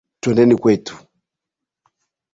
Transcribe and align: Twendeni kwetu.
Twendeni 0.21 0.55
kwetu. 0.61 0.95